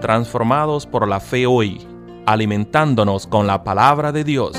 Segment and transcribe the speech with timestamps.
[0.00, 1.86] transformados por la fe hoy,
[2.26, 4.56] alimentándonos con la palabra de Dios.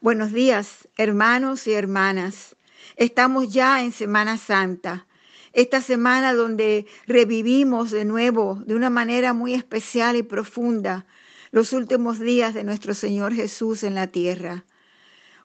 [0.00, 2.56] Buenos días, hermanos y hermanas.
[2.96, 5.06] Estamos ya en Semana Santa,
[5.52, 11.04] esta semana donde revivimos de nuevo, de una manera muy especial y profunda,
[11.50, 14.64] los últimos días de nuestro Señor Jesús en la tierra.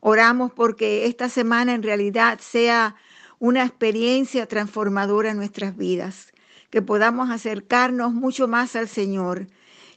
[0.05, 2.97] Oramos porque esta semana en realidad sea
[3.39, 6.33] una experiencia transformadora en nuestras vidas,
[6.69, 9.47] que podamos acercarnos mucho más al Señor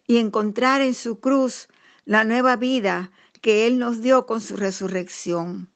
[0.06, 1.66] y encontrar en su cruz
[2.05, 3.10] la nueva vida
[3.41, 5.69] que Él nos dio con su resurrección.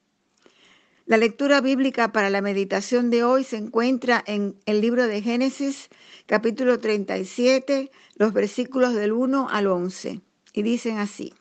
[1.06, 5.88] La lectura bíblica para la meditación de hoy se encuentra en el libro de Génesis,
[6.26, 10.20] capítulo 37, los versículos del 1 al 11,
[10.52, 11.34] y dicen así.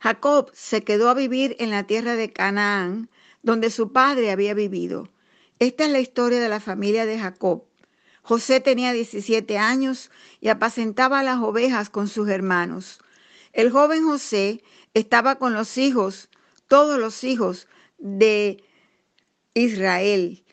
[0.00, 3.10] Jacob se quedó a vivir en la tierra de Canaán,
[3.42, 5.08] donde su padre había vivido.
[5.58, 7.64] Esta es la historia de la familia de Jacob.
[8.22, 10.10] José tenía 17 años
[10.40, 13.00] y apacentaba las ovejas con sus hermanos.
[13.52, 14.62] El joven José
[14.94, 16.28] estaba con los hijos,
[16.68, 17.66] todos los hijos
[17.98, 18.62] de
[19.54, 20.44] Israel.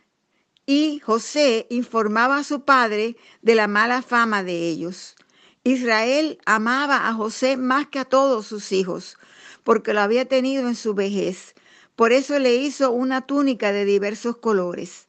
[0.65, 5.15] Y José informaba a su padre de la mala fama de ellos.
[5.63, 9.17] Israel amaba a José más que a todos sus hijos,
[9.65, 11.55] porque lo había tenido en su vejez.
[11.97, 15.07] Por eso le hizo una túnica de diversos colores.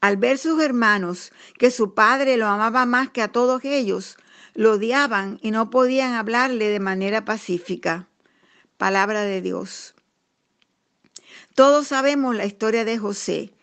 [0.00, 4.18] Al ver sus hermanos que su padre lo amaba más que a todos ellos,
[4.54, 8.08] lo odiaban y no podían hablarle de manera pacífica.
[8.76, 9.94] Palabra de Dios.
[11.54, 13.54] Todos sabemos la historia de José,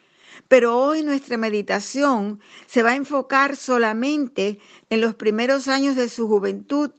[0.48, 6.28] pero hoy nuestra meditación se va a enfocar solamente en los primeros años de su
[6.28, 6.92] juventud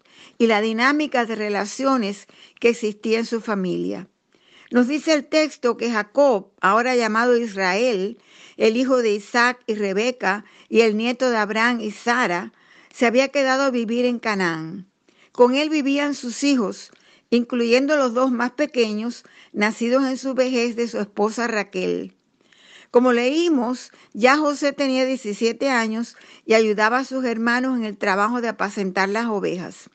[0.42, 2.26] y la dinámica de relaciones
[2.58, 4.08] que existía en su familia.
[4.72, 8.18] Nos dice el texto que Jacob, ahora llamado Israel,
[8.56, 12.52] el hijo de Isaac y Rebeca y el nieto de Abraham y Sara,
[12.92, 14.90] se había quedado a vivir en Canaán.
[15.30, 16.90] Con él vivían sus hijos,
[17.30, 19.22] incluyendo los dos más pequeños,
[19.52, 22.16] nacidos en su vejez de su esposa Raquel.
[22.90, 28.40] Como leímos, ya José tenía 17 años y ayudaba a sus hermanos en el trabajo
[28.40, 29.88] de apacentar las ovejas.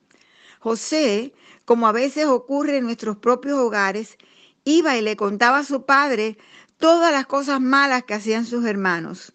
[0.60, 1.34] José,
[1.66, 4.18] como a veces ocurre en nuestros propios hogares,
[4.64, 6.38] iba y le contaba a su padre
[6.78, 9.34] todas las cosas malas que hacían sus hermanos.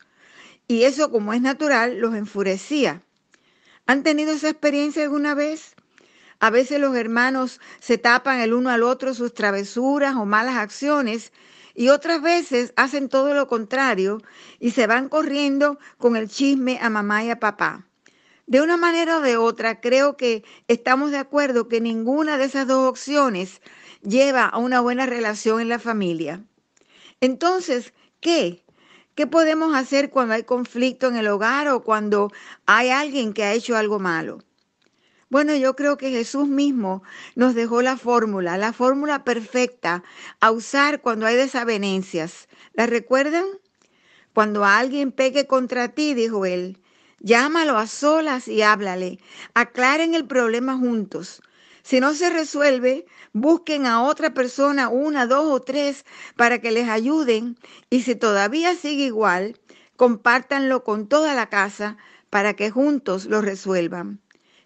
[0.69, 3.03] Y eso, como es natural, los enfurecía.
[3.87, 5.75] ¿Han tenido esa experiencia alguna vez?
[6.41, 11.33] A veces los hermanos se tapan el uno al otro sus travesuras o malas acciones
[11.75, 14.21] y otras veces hacen todo lo contrario
[14.59, 17.87] y se van corriendo con el chisme a mamá y a papá.
[18.47, 22.66] De una manera o de otra, creo que estamos de acuerdo que ninguna de esas
[22.66, 23.60] dos opciones
[24.03, 26.44] lleva a una buena relación en la familia.
[27.20, 28.64] Entonces, ¿qué?
[29.14, 32.32] ¿Qué podemos hacer cuando hay conflicto en el hogar o cuando
[32.66, 34.38] hay alguien que ha hecho algo malo?
[35.28, 37.03] Bueno, yo creo que Jesús mismo
[37.36, 40.03] nos dejó la fórmula, la fórmula perfecta
[40.41, 42.48] a usar cuando hay desavenencias.
[42.74, 43.47] ¿La recuerdan?
[44.34, 46.81] Cuando alguien pegue contra ti, dijo él,
[47.25, 49.21] Llámalo a solas y háblale.
[49.55, 51.41] Aclaren el problema juntos.
[51.84, 56.05] Si no se resuelve, busquen a otra persona, una, dos o tres,
[56.37, 57.56] para que les ayuden.
[57.91, 59.56] Y si todavía sigue igual,
[59.97, 61.97] compártanlo con toda la casa
[62.28, 64.21] para que juntos lo resuelvan.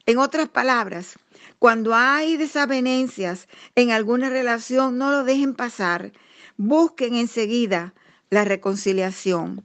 [0.07, 1.19] En otras palabras,
[1.59, 6.11] cuando hay desavenencias en alguna relación, no lo dejen pasar.
[6.57, 7.93] Busquen enseguida
[8.31, 9.63] la reconciliación.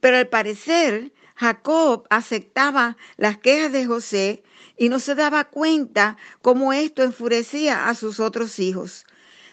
[0.00, 4.42] Pero al parecer, Jacob aceptaba las quejas de José
[4.76, 9.06] y no se daba cuenta cómo esto enfurecía a sus otros hijos.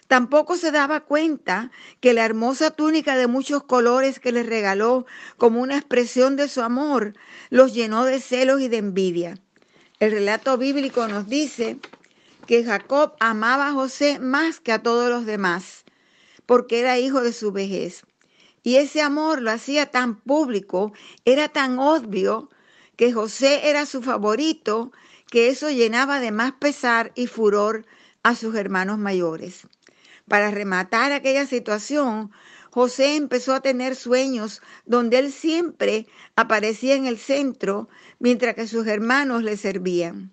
[0.07, 1.69] Tampoco se daba cuenta
[1.99, 5.05] que la hermosa túnica de muchos colores que le regaló
[5.37, 7.13] como una expresión de su amor
[7.51, 9.37] los llenó de celos y de envidia.
[9.99, 11.77] El relato bíblico nos dice
[12.47, 15.85] que Jacob amaba a José más que a todos los demás,
[16.47, 18.03] porque era hijo de su vejez.
[18.65, 20.91] Y ese amor lo hacía tan público,
[21.23, 22.49] era tan obvio,
[22.95, 24.91] que José era su favorito,
[25.29, 27.85] que eso llenaba de más pesar y furor
[28.23, 29.67] a sus hermanos mayores.
[30.27, 32.31] Para rematar aquella situación,
[32.71, 37.87] José empezó a tener sueños donde él siempre aparecía en el centro
[38.17, 40.31] mientras que sus hermanos le servían.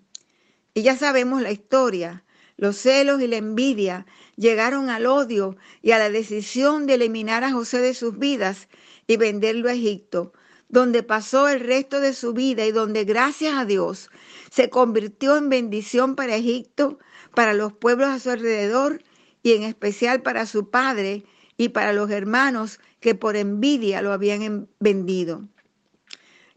[0.73, 2.23] Y ya sabemos la historia.
[2.57, 7.51] Los celos y la envidia llegaron al odio y a la decisión de eliminar a
[7.51, 8.67] José de sus vidas
[9.07, 10.33] y venderlo a Egipto,
[10.69, 14.09] donde pasó el resto de su vida y donde, gracias a Dios,
[14.51, 16.99] se convirtió en bendición para Egipto,
[17.35, 19.03] para los pueblos a su alrededor
[19.43, 21.25] y en especial para su padre
[21.57, 25.47] y para los hermanos que por envidia lo habían vendido.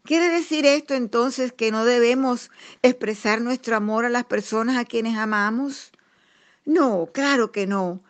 [0.04, 2.50] ¿Quiere decir esto entonces que no debemos
[2.82, 5.90] expresar nuestro amor a las personas a quienes amamos?
[6.66, 8.02] No, claro que no.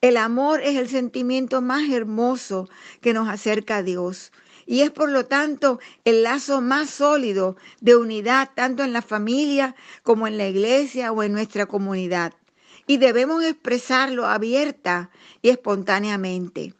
[0.00, 2.68] El amor es el sentimiento más hermoso
[3.00, 4.32] que nos acerca a Dios
[4.64, 9.74] y es por lo tanto el lazo más sólido de unidad tanto en la familia
[10.02, 12.32] como en la iglesia o en nuestra comunidad.
[12.86, 15.10] Y debemos expresarlo abierta
[15.42, 16.74] y espontáneamente.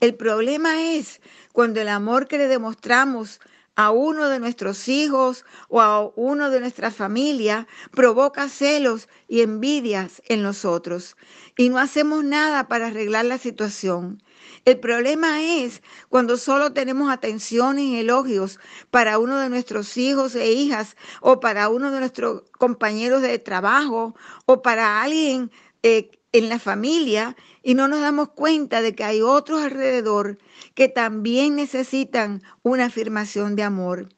[0.00, 1.20] El problema es
[1.52, 3.40] cuando el amor que le demostramos
[3.80, 10.20] a uno de nuestros hijos o a uno de nuestra familia provoca celos y envidias
[10.28, 11.16] en nosotros
[11.56, 14.22] y no hacemos nada para arreglar la situación.
[14.66, 18.60] El problema es cuando solo tenemos atenciones y elogios
[18.90, 24.14] para uno de nuestros hijos e hijas o para uno de nuestros compañeros de trabajo
[24.44, 25.50] o para alguien
[25.82, 30.38] eh, en la familia y no nos damos cuenta de que hay otros alrededor
[30.74, 34.08] que también necesitan una afirmación de amor.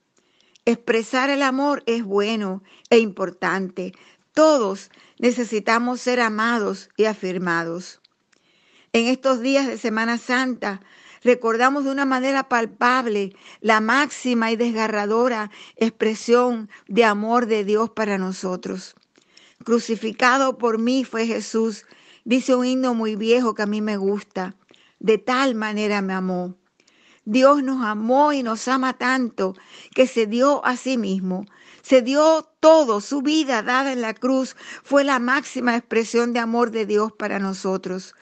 [0.64, 3.92] Expresar el amor es bueno e importante.
[4.32, 8.00] Todos necesitamos ser amados y afirmados.
[8.92, 10.82] En estos días de Semana Santa
[11.24, 18.18] recordamos de una manera palpable la máxima y desgarradora expresión de amor de Dios para
[18.18, 18.94] nosotros.
[19.64, 21.86] Crucificado por mí fue Jesús,
[22.24, 24.56] dice un himno muy viejo que a mí me gusta.
[24.98, 26.56] De tal manera me amó.
[27.24, 29.54] Dios nos amó y nos ama tanto
[29.94, 31.46] que se dio a sí mismo.
[31.82, 36.70] Se dio todo, su vida dada en la cruz fue la máxima expresión de amor
[36.70, 38.14] de Dios para nosotros.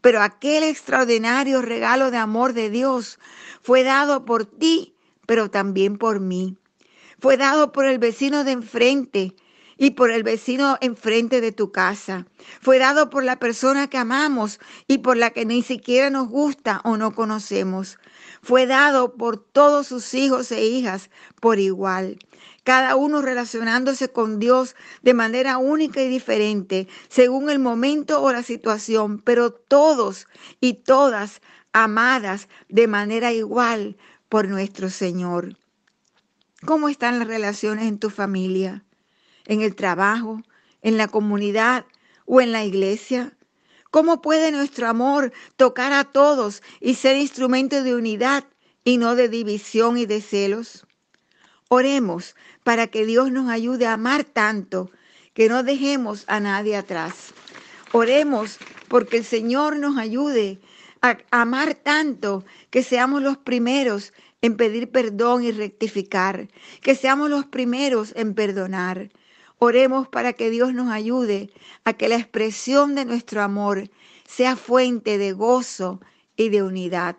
[0.00, 3.18] Pero aquel extraordinario regalo de amor de Dios
[3.62, 4.94] fue dado por ti,
[5.26, 6.56] pero también por mí.
[7.20, 9.34] Fue dado por el vecino de enfrente
[9.80, 12.26] y por el vecino enfrente de tu casa.
[12.60, 16.82] Fue dado por la persona que amamos y por la que ni siquiera nos gusta
[16.84, 17.98] o no conocemos.
[18.42, 21.08] Fue dado por todos sus hijos e hijas
[21.40, 22.18] por igual
[22.62, 28.42] cada uno relacionándose con Dios de manera única y diferente, según el momento o la
[28.42, 30.28] situación, pero todos
[30.60, 31.40] y todas
[31.72, 33.96] amadas de manera igual
[34.28, 35.56] por nuestro Señor.
[36.66, 38.84] ¿Cómo están las relaciones en tu familia,
[39.50, 40.42] en el trabajo,
[40.80, 41.84] en la comunidad
[42.24, 43.36] o en la iglesia?
[43.90, 48.44] ¿Cómo puede nuestro amor tocar a todos y ser instrumento de unidad
[48.84, 50.86] y no de división y de celos?
[51.68, 54.92] Oremos para que Dios nos ayude a amar tanto
[55.34, 57.34] que no dejemos a nadie atrás.
[57.90, 60.60] Oremos porque el Señor nos ayude
[61.02, 64.12] a amar tanto que seamos los primeros
[64.42, 66.48] en pedir perdón y rectificar,
[66.82, 69.10] que seamos los primeros en perdonar.
[69.62, 71.50] Oremos para que Dios nos ayude
[71.84, 73.90] a que la expresión de nuestro amor
[74.26, 76.00] sea fuente de gozo
[76.34, 77.16] y de unidad.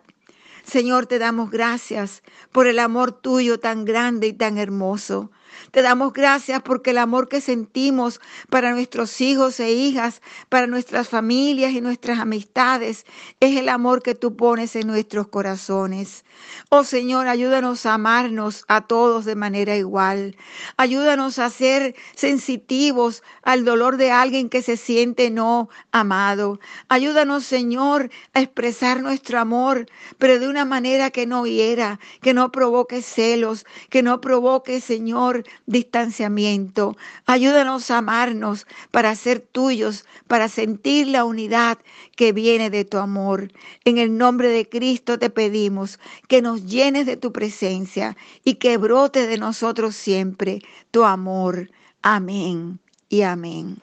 [0.72, 5.30] Señor, te damos gracias por el amor tuyo tan grande y tan hermoso.
[5.70, 11.08] Te damos gracias porque el amor que sentimos para nuestros hijos e hijas, para nuestras
[11.08, 13.04] familias y nuestras amistades,
[13.40, 16.24] es el amor que tú pones en nuestros corazones.
[16.70, 20.36] Oh Señor, ayúdanos a amarnos a todos de manera igual.
[20.76, 26.60] Ayúdanos a ser sensitivos al dolor de alguien que se siente no amado.
[26.88, 29.86] Ayúdanos, Señor, a expresar nuestro amor,
[30.18, 35.44] pero de una manera que no hiera, que no provoque celos, que no provoque, Señor,
[35.66, 36.96] distanciamiento.
[37.26, 41.78] Ayúdanos a amarnos para ser tuyos, para sentir la unidad
[42.16, 43.52] que viene de tu amor.
[43.84, 48.76] En el nombre de Cristo te pedimos que nos llenes de tu presencia y que
[48.76, 51.70] brote de nosotros siempre tu amor.
[52.02, 53.82] Amén y amén.